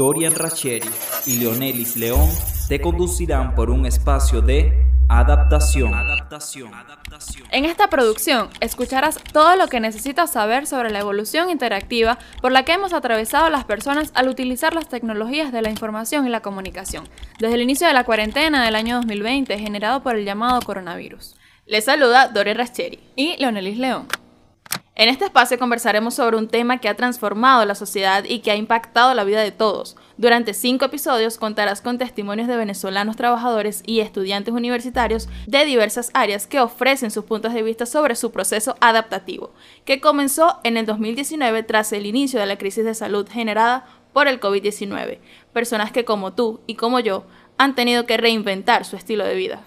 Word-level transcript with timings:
Dorian 0.00 0.34
Racheri 0.34 0.88
y 1.26 1.36
Leonelis 1.36 1.94
León 1.94 2.26
te 2.68 2.80
conducirán 2.80 3.54
por 3.54 3.68
un 3.68 3.84
espacio 3.84 4.40
de 4.40 4.72
adaptación. 5.10 5.92
En 7.50 7.66
esta 7.66 7.90
producción 7.90 8.48
escucharás 8.60 9.18
todo 9.30 9.56
lo 9.56 9.68
que 9.68 9.78
necesitas 9.78 10.32
saber 10.32 10.66
sobre 10.66 10.88
la 10.88 11.00
evolución 11.00 11.50
interactiva 11.50 12.18
por 12.40 12.50
la 12.50 12.64
que 12.64 12.72
hemos 12.72 12.94
atravesado 12.94 13.50
las 13.50 13.66
personas 13.66 14.10
al 14.14 14.30
utilizar 14.30 14.72
las 14.72 14.88
tecnologías 14.88 15.52
de 15.52 15.60
la 15.60 15.68
información 15.68 16.26
y 16.26 16.30
la 16.30 16.40
comunicación, 16.40 17.06
desde 17.38 17.56
el 17.56 17.60
inicio 17.60 17.86
de 17.86 17.92
la 17.92 18.04
cuarentena 18.04 18.64
del 18.64 18.76
año 18.76 18.96
2020 19.02 19.58
generado 19.58 20.02
por 20.02 20.16
el 20.16 20.24
llamado 20.24 20.62
coronavirus. 20.62 21.36
Les 21.66 21.84
saluda 21.84 22.28
Dorian 22.28 22.56
Racheri 22.56 23.00
y 23.16 23.36
Leonelis 23.36 23.76
León. 23.76 24.08
En 24.96 25.08
este 25.08 25.24
espacio 25.24 25.58
conversaremos 25.58 26.14
sobre 26.14 26.36
un 26.36 26.48
tema 26.48 26.78
que 26.78 26.88
ha 26.88 26.96
transformado 26.96 27.64
la 27.64 27.74
sociedad 27.74 28.24
y 28.24 28.40
que 28.40 28.50
ha 28.50 28.56
impactado 28.56 29.14
la 29.14 29.24
vida 29.24 29.40
de 29.40 29.52
todos. 29.52 29.96
Durante 30.16 30.52
cinco 30.52 30.84
episodios 30.84 31.38
contarás 31.38 31.80
con 31.80 31.96
testimonios 31.96 32.48
de 32.48 32.56
venezolanos 32.56 33.16
trabajadores 33.16 33.82
y 33.86 34.00
estudiantes 34.00 34.52
universitarios 34.52 35.28
de 35.46 35.64
diversas 35.64 36.10
áreas 36.12 36.46
que 36.46 36.60
ofrecen 36.60 37.10
sus 37.10 37.24
puntos 37.24 37.54
de 37.54 37.62
vista 37.62 37.86
sobre 37.86 38.16
su 38.16 38.32
proceso 38.32 38.76
adaptativo, 38.80 39.54
que 39.84 40.00
comenzó 40.00 40.58
en 40.64 40.76
el 40.76 40.86
2019 40.86 41.62
tras 41.62 41.92
el 41.92 42.04
inicio 42.04 42.40
de 42.40 42.46
la 42.46 42.58
crisis 42.58 42.84
de 42.84 42.94
salud 42.94 43.28
generada 43.30 43.86
por 44.12 44.26
el 44.26 44.40
COVID-19. 44.40 45.20
Personas 45.52 45.92
que 45.92 46.04
como 46.04 46.34
tú 46.34 46.60
y 46.66 46.74
como 46.74 47.00
yo 47.00 47.24
han 47.56 47.74
tenido 47.74 48.06
que 48.06 48.16
reinventar 48.16 48.84
su 48.84 48.96
estilo 48.96 49.24
de 49.24 49.34
vida. 49.34 49.62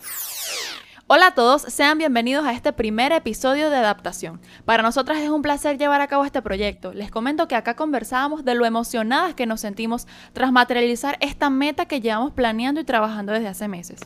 Hola 1.07 1.27
a 1.27 1.33
todos, 1.35 1.63
sean 1.63 1.97
bienvenidos 1.97 2.45
a 2.45 2.53
este 2.53 2.71
primer 2.71 3.11
episodio 3.11 3.69
de 3.69 3.75
adaptación. 3.75 4.39
Para 4.63 4.83
nosotras 4.83 5.17
es 5.17 5.29
un 5.29 5.41
placer 5.41 5.77
llevar 5.77 5.99
a 5.99 6.07
cabo 6.07 6.23
este 6.23 6.41
proyecto. 6.41 6.93
Les 6.93 7.11
comento 7.11 7.49
que 7.49 7.55
acá 7.55 7.75
conversábamos 7.75 8.45
de 8.45 8.55
lo 8.55 8.65
emocionadas 8.65 9.33
que 9.35 9.45
nos 9.45 9.59
sentimos 9.59 10.07
tras 10.31 10.53
materializar 10.53 11.17
esta 11.19 11.49
meta 11.49 11.87
que 11.87 11.99
llevamos 11.99 12.31
planeando 12.31 12.79
y 12.79 12.85
trabajando 12.85 13.33
desde 13.33 13.49
hace 13.49 13.67
meses. 13.67 13.99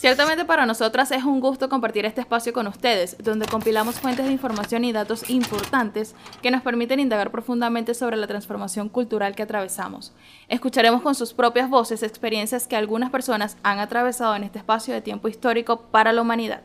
Ciertamente 0.00 0.46
para 0.46 0.64
nosotras 0.64 1.10
es 1.10 1.24
un 1.24 1.40
gusto 1.40 1.68
compartir 1.68 2.06
este 2.06 2.22
espacio 2.22 2.54
con 2.54 2.66
ustedes, 2.66 3.18
donde 3.22 3.44
compilamos 3.46 4.00
fuentes 4.00 4.24
de 4.24 4.32
información 4.32 4.82
y 4.82 4.92
datos 4.92 5.28
importantes 5.28 6.14
que 6.40 6.50
nos 6.50 6.62
permiten 6.62 7.00
indagar 7.00 7.30
profundamente 7.30 7.92
sobre 7.92 8.16
la 8.16 8.26
transformación 8.26 8.88
cultural 8.88 9.34
que 9.34 9.42
atravesamos. 9.42 10.14
Escucharemos 10.48 11.02
con 11.02 11.14
sus 11.14 11.34
propias 11.34 11.68
voces 11.68 12.02
experiencias 12.02 12.66
que 12.66 12.76
algunas 12.76 13.10
personas 13.10 13.58
han 13.62 13.78
atravesado 13.78 14.34
en 14.36 14.44
este 14.44 14.60
espacio 14.60 14.94
de 14.94 15.02
tiempo 15.02 15.28
histórico 15.28 15.82
para 15.90 16.14
la 16.14 16.22
humanidad. 16.22 16.62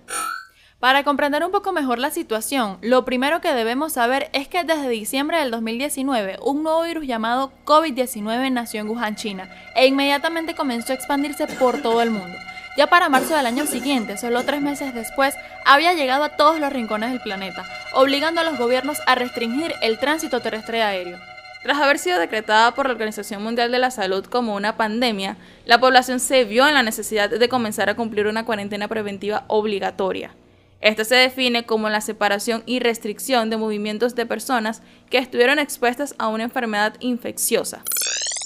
Para 0.80 1.04
comprender 1.04 1.44
un 1.44 1.52
poco 1.52 1.74
mejor 1.74 2.00
la 2.00 2.12
situación, 2.12 2.78
lo 2.80 3.04
primero 3.04 3.42
que 3.42 3.54
debemos 3.54 3.92
saber 3.92 4.30
es 4.32 4.48
que 4.48 4.64
desde 4.64 4.88
diciembre 4.88 5.40
del 5.40 5.52
2019 5.52 6.38
un 6.42 6.64
nuevo 6.64 6.84
virus 6.84 7.06
llamado 7.06 7.52
COVID-19 7.66 8.50
nació 8.54 8.80
en 8.80 8.88
Wuhan, 8.88 9.18
China, 9.18 9.50
e 9.76 9.88
inmediatamente 9.88 10.56
comenzó 10.56 10.94
a 10.94 10.96
expandirse 10.96 11.48
por 11.48 11.82
todo 11.82 12.02
el 12.02 12.12
mundo. 12.12 12.38
Ya 12.78 12.88
para 12.88 13.08
marzo 13.08 13.38
del 13.38 13.46
año 13.46 13.66
siguiente, 13.66 14.18
solo 14.18 14.44
tres 14.44 14.62
meses 14.62 14.94
después, 14.94 15.34
había 15.64 15.94
llegado 15.94 16.26
a 16.26 16.36
todos 16.36 16.60
los 16.60 16.74
rincones 16.74 17.12
del 17.12 17.22
planeta, 17.22 17.64
obligando 17.94 18.42
a 18.42 18.44
los 18.44 18.58
gobiernos 18.58 18.98
a 19.08 19.16
restringir 19.16 19.74
el 19.82 19.98
tránsito 19.98 20.42
terrestre 20.42 20.84
aéreo. 20.84 21.18
Tras 21.64 21.80
haber 21.80 21.98
sido 22.00 22.20
decretada 22.20 22.76
por 22.76 22.88
la 22.88 22.92
Organización 22.92 23.42
Mundial 23.42 23.72
de 23.72 23.80
la 23.80 23.92
Salud 23.92 24.26
como 24.26 24.56
una 24.56 24.76
pandemia, 24.76 25.38
la 25.66 25.80
población 25.80 26.20
se 26.20 26.44
vio 26.44 26.68
en 26.68 26.74
la 26.74 26.84
necesidad 26.84 27.30
de 27.30 27.50
comenzar 27.50 27.90
a 27.90 27.96
cumplir 27.96 28.28
una 28.28 28.46
cuarentena 28.46 28.90
preventiva 28.90 29.46
obligatoria. 29.48 30.36
Esta 30.82 31.06
se 31.06 31.16
define 31.16 31.66
como 31.66 31.90
la 31.90 32.02
separación 32.02 32.62
y 32.66 32.80
restricción 32.80 33.50
de 33.50 33.58
movimientos 33.58 34.16
de 34.16 34.26
personas 34.26 34.82
que 35.10 35.18
estuvieron 35.18 35.60
expuestas 35.60 36.14
a 36.20 36.28
una 36.28 36.44
enfermedad 36.44 36.96
infecciosa. 37.00 37.84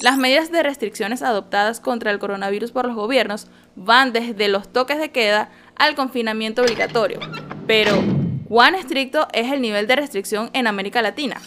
Las 0.01 0.17
medidas 0.17 0.49
de 0.49 0.63
restricciones 0.63 1.21
adoptadas 1.21 1.81
contra 1.81 2.11
el 2.11 2.19
coronavirus 2.19 2.71
por 2.71 2.85
los 2.85 2.95
gobiernos 2.95 3.47
van 3.79 4.13
desde 4.13 4.49
los 4.49 4.71
toques 4.71 4.99
de 4.99 5.11
queda 5.11 5.49
al 5.75 5.95
confinamiento 5.95 6.61
obligatorio. 6.61 7.19
Pero, 7.65 7.97
¿cuán 8.47 8.75
estricto 8.75 9.27
es 9.33 9.51
el 9.51 9.61
nivel 9.61 9.87
de 9.87 9.95
restricción 9.95 10.49
en 10.53 10.67
América 10.67 11.01
Latina? 11.01 11.41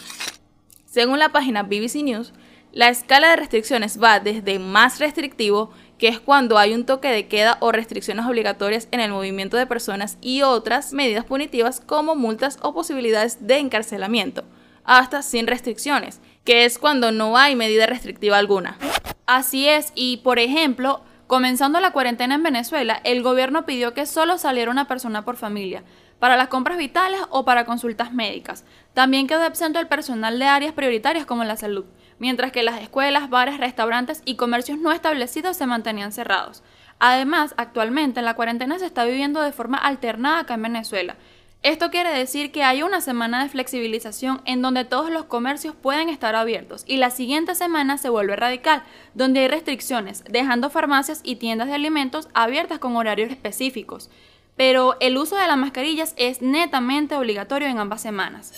Según 0.87 1.19
la 1.19 1.29
página 1.29 1.63
BBC 1.63 2.03
News, 2.03 2.33
la 2.73 2.89
escala 2.89 3.29
de 3.29 3.37
restricciones 3.37 4.03
va 4.03 4.19
desde 4.19 4.59
más 4.59 4.99
restrictivo, 4.99 5.71
que 5.99 6.09
es 6.09 6.21
cuando 6.21 6.57
hay 6.57 6.73
un 6.73 6.87
toque 6.87 7.09
de 7.09 7.29
queda 7.29 7.59
o 7.61 7.71
restricciones 7.71 8.25
obligatorias 8.25 8.89
en 8.91 9.01
el 9.01 9.11
movimiento 9.11 9.59
de 9.59 9.67
personas 9.67 10.17
y 10.23 10.41
otras 10.41 10.95
medidas 10.95 11.27
punitivas 11.27 11.81
como 11.81 12.15
multas 12.15 12.59
o 12.63 12.73
posibilidades 12.73 13.47
de 13.47 13.59
encarcelamiento, 13.59 14.45
hasta 14.85 15.21
sin 15.21 15.47
restricciones, 15.47 16.21
que 16.45 16.65
es 16.65 16.79
cuando 16.79 17.13
no 17.13 17.37
hay 17.37 17.57
medida 17.57 17.87
restrictiva 17.87 18.39
alguna. 18.39 18.79
Así 19.27 19.69
es, 19.69 19.93
y 19.95 20.19
por 20.19 20.39
ejemplo, 20.39 21.03
comenzando 21.27 21.81
la 21.81 21.93
cuarentena 21.93 22.35
en 22.35 22.43
Venezuela, 22.43 23.01
el 23.05 23.23
gobierno 23.23 23.65
pidió 23.65 23.95
que 23.95 24.07
solo 24.07 24.39
saliera 24.39 24.71
una 24.71 24.87
persona 24.87 25.25
por 25.25 25.37
familia, 25.37 25.85
para 26.19 26.37
las 26.37 26.49
compras 26.49 26.79
vitales 26.79 27.21
o 27.31 27.45
para 27.45 27.65
consultas 27.65 28.13
médicas. 28.13 28.65
También 28.95 29.27
quedó 29.27 29.43
absento 29.43 29.81
el 29.81 29.89
personal 29.89 30.39
de 30.39 30.45
áreas 30.45 30.73
prioritarias 30.73 31.27
como 31.27 31.43
la 31.43 31.57
salud, 31.57 31.85
mientras 32.21 32.53
que 32.53 32.63
las 32.63 32.81
escuelas, 32.81 33.29
bares, 33.29 33.59
restaurantes 33.59 34.23
y 34.25 34.37
comercios 34.37 34.79
no 34.79 34.93
establecidos 34.93 35.57
se 35.57 35.67
mantenían 35.67 36.13
cerrados. 36.13 36.63
Además, 37.01 37.55
actualmente 37.57 38.23
la 38.23 38.35
cuarentena 38.35 38.79
se 38.79 38.87
está 38.87 39.05
viviendo 39.05 39.43
de 39.43 39.51
forma 39.51 39.79
alternada 39.79 40.39
acá 40.39 40.55
en 40.55 40.63
Venezuela, 40.63 41.17
esto 41.63 41.91
quiere 41.91 42.11
decir 42.11 42.51
que 42.51 42.65
hay 42.65 42.83
una 42.83 43.01
semana 43.01 43.43
de 43.43 43.49
flexibilización 43.49 44.43
en 44.47 44.63
donde 44.63 44.85
todos 44.85 45.11
los 45.11 45.27
comercios 45.27 45.77
pueden 45.81 46.09
estar 46.09 46.35
abiertos 46.35 46.83
y 46.89 46.97
la 46.97 47.11
siguiente 47.11 47.55
semana 47.55 47.99
se 47.99 48.09
vuelve 48.09 48.35
radical, 48.35 48.83
donde 49.15 49.41
hay 49.41 49.49
restricciones, 49.49 50.25
dejando 50.29 50.71
farmacias 50.71 51.21
y 51.23 51.37
tiendas 51.37 51.69
de 51.69 51.75
alimentos 51.75 52.29
abiertas 52.35 52.81
con 52.81 52.97
horarios 52.97 53.31
específicos. 53.31 54.11
Pero 54.57 54.97
el 54.99 55.17
uso 55.17 55.37
de 55.37 55.47
las 55.47 55.57
mascarillas 55.57 56.15
es 56.17 56.43
netamente 56.43 57.15
obligatorio 57.15 57.69
en 57.69 57.79
ambas 57.79 58.03
semanas. 58.03 58.53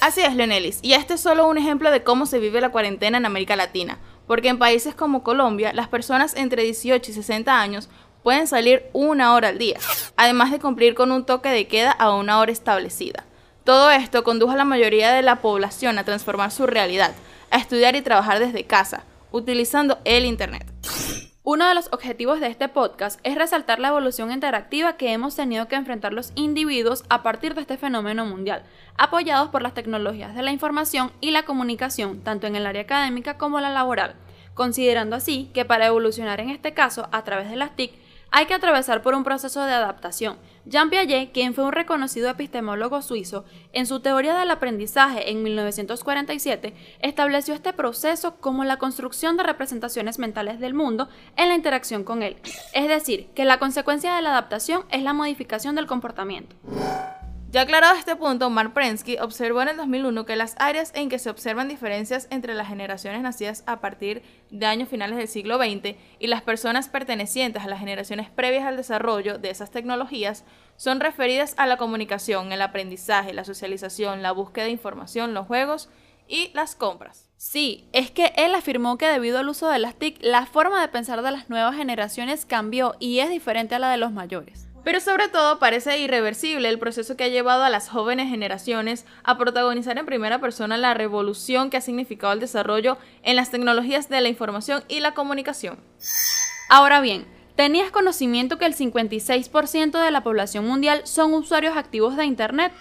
Así 0.00 0.20
es, 0.20 0.34
Leonelis, 0.36 0.78
y 0.82 0.94
este 0.94 1.14
es 1.14 1.20
solo 1.20 1.48
un 1.48 1.58
ejemplo 1.58 1.90
de 1.90 2.04
cómo 2.04 2.26
se 2.26 2.38
vive 2.38 2.60
la 2.60 2.70
cuarentena 2.70 3.18
en 3.18 3.26
América 3.26 3.56
Latina, 3.56 3.98
porque 4.28 4.48
en 4.48 4.58
países 4.58 4.94
como 4.94 5.24
Colombia, 5.24 5.72
las 5.72 5.88
personas 5.88 6.36
entre 6.36 6.62
18 6.62 7.10
y 7.10 7.14
60 7.14 7.60
años 7.60 7.88
pueden 8.22 8.46
salir 8.46 8.84
una 8.92 9.34
hora 9.34 9.48
al 9.48 9.58
día, 9.58 9.78
además 10.16 10.50
de 10.50 10.60
cumplir 10.60 10.94
con 10.94 11.12
un 11.12 11.24
toque 11.24 11.48
de 11.48 11.66
queda 11.66 11.92
a 11.92 12.14
una 12.14 12.38
hora 12.38 12.52
establecida. 12.52 13.24
Todo 13.64 13.90
esto 13.90 14.24
condujo 14.24 14.52
a 14.52 14.56
la 14.56 14.64
mayoría 14.64 15.12
de 15.12 15.22
la 15.22 15.40
población 15.40 15.98
a 15.98 16.04
transformar 16.04 16.50
su 16.50 16.66
realidad, 16.66 17.12
a 17.50 17.58
estudiar 17.58 17.94
y 17.94 18.02
trabajar 18.02 18.38
desde 18.38 18.64
casa, 18.64 19.04
utilizando 19.30 19.98
el 20.04 20.24
Internet. 20.24 20.66
Uno 21.44 21.68
de 21.68 21.74
los 21.74 21.88
objetivos 21.92 22.38
de 22.38 22.46
este 22.46 22.68
podcast 22.68 23.18
es 23.24 23.34
resaltar 23.34 23.80
la 23.80 23.88
evolución 23.88 24.30
interactiva 24.30 24.96
que 24.96 25.12
hemos 25.12 25.34
tenido 25.34 25.66
que 25.66 25.74
enfrentar 25.74 26.12
los 26.12 26.32
individuos 26.36 27.02
a 27.08 27.24
partir 27.24 27.54
de 27.54 27.62
este 27.62 27.78
fenómeno 27.78 28.24
mundial, 28.24 28.62
apoyados 28.96 29.48
por 29.48 29.60
las 29.60 29.74
tecnologías 29.74 30.36
de 30.36 30.42
la 30.42 30.52
información 30.52 31.10
y 31.20 31.32
la 31.32 31.44
comunicación, 31.44 32.20
tanto 32.20 32.46
en 32.46 32.54
el 32.54 32.64
área 32.64 32.82
académica 32.82 33.38
como 33.38 33.60
la 33.60 33.70
laboral, 33.70 34.14
considerando 34.54 35.16
así 35.16 35.50
que 35.52 35.64
para 35.64 35.86
evolucionar 35.86 36.40
en 36.40 36.50
este 36.50 36.74
caso 36.74 37.08
a 37.10 37.24
través 37.24 37.50
de 37.50 37.56
las 37.56 37.74
TIC 37.74 37.92
hay 38.32 38.46
que 38.46 38.54
atravesar 38.54 39.02
por 39.02 39.14
un 39.14 39.24
proceso 39.24 39.64
de 39.64 39.72
adaptación. 39.72 40.38
Jean 40.64 40.90
Piaget, 40.90 41.32
quien 41.32 41.54
fue 41.54 41.64
un 41.64 41.72
reconocido 41.72 42.30
epistemólogo 42.30 43.02
suizo, 43.02 43.44
en 43.72 43.86
su 43.86 44.00
teoría 44.00 44.38
del 44.38 44.50
aprendizaje 44.50 45.30
en 45.30 45.42
1947, 45.42 46.74
estableció 47.00 47.54
este 47.54 47.74
proceso 47.74 48.36
como 48.36 48.64
la 48.64 48.78
construcción 48.78 49.36
de 49.36 49.42
representaciones 49.42 50.18
mentales 50.18 50.60
del 50.60 50.72
mundo 50.72 51.08
en 51.36 51.48
la 51.48 51.54
interacción 51.54 52.04
con 52.04 52.22
él. 52.22 52.36
Es 52.72 52.88
decir, 52.88 53.28
que 53.34 53.44
la 53.44 53.58
consecuencia 53.58 54.14
de 54.14 54.22
la 54.22 54.30
adaptación 54.30 54.84
es 54.90 55.02
la 55.02 55.12
modificación 55.12 55.74
del 55.74 55.86
comportamiento. 55.86 56.56
Ya 57.52 57.60
aclarado 57.60 57.98
este 57.98 58.16
punto, 58.16 58.48
Mark 58.48 58.72
Prensky 58.72 59.18
observó 59.18 59.60
en 59.60 59.68
el 59.68 59.76
2001 59.76 60.24
que 60.24 60.36
las 60.36 60.54
áreas 60.58 60.90
en 60.94 61.10
que 61.10 61.18
se 61.18 61.28
observan 61.28 61.68
diferencias 61.68 62.26
entre 62.30 62.54
las 62.54 62.66
generaciones 62.66 63.20
nacidas 63.20 63.62
a 63.66 63.82
partir 63.82 64.22
de 64.50 64.64
años 64.64 64.88
finales 64.88 65.18
del 65.18 65.28
siglo 65.28 65.58
XX 65.58 65.96
y 66.18 66.28
las 66.28 66.40
personas 66.40 66.88
pertenecientes 66.88 67.62
a 67.62 67.68
las 67.68 67.78
generaciones 67.78 68.30
previas 68.30 68.64
al 68.64 68.78
desarrollo 68.78 69.36
de 69.36 69.50
esas 69.50 69.70
tecnologías 69.70 70.46
son 70.78 70.98
referidas 70.98 71.52
a 71.58 71.66
la 71.66 71.76
comunicación, 71.76 72.52
el 72.52 72.62
aprendizaje, 72.62 73.34
la 73.34 73.44
socialización, 73.44 74.22
la 74.22 74.32
búsqueda 74.32 74.64
de 74.64 74.70
información, 74.70 75.34
los 75.34 75.46
juegos 75.46 75.90
y 76.28 76.52
las 76.54 76.74
compras. 76.74 77.28
Sí, 77.36 77.86
es 77.92 78.10
que 78.10 78.32
él 78.36 78.54
afirmó 78.54 78.96
que 78.96 79.08
debido 79.08 79.38
al 79.38 79.50
uso 79.50 79.68
de 79.68 79.78
las 79.78 79.96
TIC, 79.96 80.22
la 80.22 80.46
forma 80.46 80.80
de 80.80 80.88
pensar 80.88 81.20
de 81.20 81.32
las 81.32 81.50
nuevas 81.50 81.76
generaciones 81.76 82.46
cambió 82.46 82.94
y 82.98 83.18
es 83.18 83.28
diferente 83.28 83.74
a 83.74 83.78
la 83.78 83.90
de 83.90 83.98
los 83.98 84.10
mayores. 84.10 84.71
Pero 84.84 84.98
sobre 85.00 85.28
todo 85.28 85.58
parece 85.58 85.98
irreversible 85.98 86.68
el 86.68 86.78
proceso 86.78 87.16
que 87.16 87.24
ha 87.24 87.28
llevado 87.28 87.62
a 87.62 87.70
las 87.70 87.88
jóvenes 87.88 88.28
generaciones 88.28 89.06
a 89.22 89.38
protagonizar 89.38 89.96
en 89.96 90.06
primera 90.06 90.40
persona 90.40 90.76
la 90.76 90.94
revolución 90.94 91.70
que 91.70 91.76
ha 91.76 91.80
significado 91.80 92.32
el 92.32 92.40
desarrollo 92.40 92.98
en 93.22 93.36
las 93.36 93.50
tecnologías 93.50 94.08
de 94.08 94.20
la 94.20 94.28
información 94.28 94.82
y 94.88 95.00
la 95.00 95.14
comunicación. 95.14 95.78
Ahora 96.68 97.00
bien, 97.00 97.26
¿tenías 97.54 97.92
conocimiento 97.92 98.58
que 98.58 98.66
el 98.66 98.74
56% 98.74 100.02
de 100.02 100.10
la 100.10 100.24
población 100.24 100.66
mundial 100.66 101.02
son 101.04 101.32
usuarios 101.34 101.76
activos 101.76 102.16
de 102.16 102.24
Internet? 102.24 102.72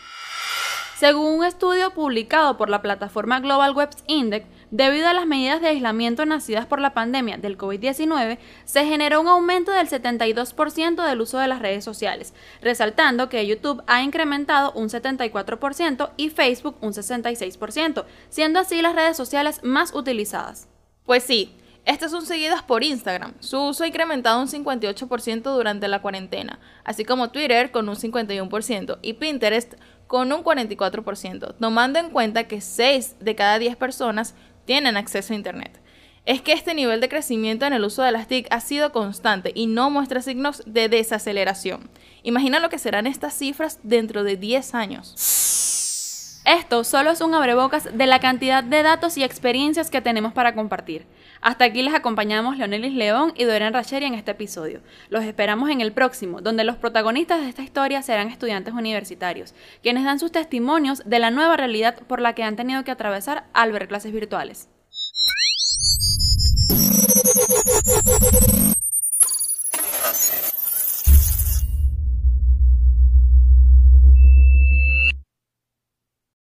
Según 0.98 1.40
un 1.40 1.46
estudio 1.46 1.92
publicado 1.92 2.58
por 2.58 2.70
la 2.70 2.82
plataforma 2.82 3.40
Global 3.40 3.74
Web 3.74 3.90
Index, 4.08 4.46
Debido 4.72 5.10
a 5.10 5.14
las 5.14 5.28
medidas 5.28 5.60
de 5.60 5.68
aislamiento 5.68 6.26
nacidas 6.26 6.66
por 6.66 6.80
la 6.80 6.94
pandemia 6.94 7.38
del 7.38 7.58
COVID-19, 7.58 8.38
se 8.64 8.86
generó 8.86 9.20
un 9.20 9.28
aumento 9.28 9.74
del 9.74 9.90
72% 9.90 11.06
del 11.06 11.20
uso 11.20 11.40
de 11.40 11.50
las 11.50 11.60
redes 11.60 11.84
sociales, 11.84 12.34
resaltando 12.62 13.28
que 13.28 13.46
YouTube 13.46 13.84
ha 13.88 14.02
incrementado 14.02 14.72
un 14.72 14.88
74% 14.88 16.12
y 16.16 16.30
Facebook 16.30 16.78
un 16.80 16.94
66%, 16.94 18.06
siendo 18.30 18.62
así 18.62 18.82
las 18.82 18.96
redes 18.96 19.18
sociales 19.18 19.60
más 19.62 19.94
utilizadas. 19.94 20.70
Pues 21.06 21.24
sí, 21.24 21.54
estos 21.84 22.12
son 22.12 22.26
seguidos 22.26 22.62
por 22.62 22.86
Instagram. 22.86 23.34
Su 23.42 23.60
uso 23.60 23.84
ha 23.84 23.88
incrementado 23.88 24.40
un 24.40 24.48
58% 24.48 25.42
durante 25.42 25.90
la 25.90 26.02
cuarentena, 26.02 26.60
así 26.86 27.04
como 27.04 27.32
Twitter 27.32 27.72
con 27.72 27.90
un 27.90 27.96
51% 27.96 29.00
y 29.02 29.14
Pinterest 29.14 29.74
con 30.08 30.32
un 30.32 30.44
44%, 30.44 31.56
tomando 31.60 31.98
en 31.98 32.10
cuenta 32.10 32.44
que 32.44 32.62
6 32.62 33.16
de 33.20 33.36
cada 33.36 33.60
10 33.60 33.78
personas 33.78 34.36
tienen 34.66 34.98
acceso 34.98 35.34
a 35.34 35.36
Internet. 35.36 35.80
Es 36.26 36.42
que 36.42 36.54
este 36.54 36.76
nivel 36.76 37.02
de 37.02 37.10
crecimiento 37.10 37.66
en 37.66 37.74
el 37.74 37.84
uso 37.84 38.04
de 38.04 38.12
las 38.12 38.28
TIC 38.28 38.48
ha 38.52 38.62
sido 38.62 38.92
constante 38.92 39.52
y 39.56 39.66
no 39.66 39.90
muestra 39.90 40.22
signos 40.22 40.62
de 40.68 40.88
desaceleración. 40.88 41.90
Imagina 42.24 42.60
lo 42.60 42.70
que 42.70 42.78
serán 42.78 43.08
estas 43.08 43.34
cifras 43.34 43.80
dentro 43.82 44.24
de 44.24 44.38
10 44.38 44.76
años. 44.76 46.42
Esto 46.46 46.84
solo 46.84 47.12
es 47.12 47.22
un 47.22 47.34
abrebocas 47.34 47.98
de 47.98 48.08
la 48.08 48.20
cantidad 48.20 48.64
de 48.64 48.84
datos 48.84 49.18
y 49.18 49.24
experiencias 49.24 49.90
que 49.90 50.02
tenemos 50.02 50.34
para 50.34 50.54
compartir. 50.54 51.06
Hasta 51.42 51.66
aquí 51.66 51.82
les 51.82 51.96
acompañamos 51.96 52.58
Leonelis 52.58 52.94
León 52.94 53.34
y 53.36 53.46
Dorian 53.46 53.74
Racheri 53.74 54.06
en 54.06 54.14
este 54.14 54.30
episodio. 54.30 54.82
Los 55.10 55.24
esperamos 55.24 55.72
en 55.72 55.82
el 55.82 55.92
próximo, 55.92 56.40
donde 56.40 56.64
los 56.64 56.78
protagonistas 56.78 57.42
de 57.42 57.50
esta 57.50 57.64
historia 57.64 58.04
serán 58.04 58.28
estudiantes 58.28 58.76
universitarios, 58.76 59.56
quienes 59.82 60.04
dan 60.04 60.20
sus 60.20 60.32
testimonios 60.32 61.02
de 61.04 61.18
la 61.18 61.32
nueva 61.32 61.58
realidad 61.58 61.98
por 62.08 62.22
la 62.22 62.36
que 62.36 62.44
han 62.44 62.56
tenido 62.56 62.84
que 62.84 62.92
atravesar 62.92 63.46
al 63.54 63.72
ver 63.72 63.88
clases 63.88 64.12
virtuales. 64.14 64.70